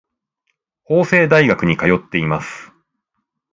[0.83, 2.71] 法政大学に通っています。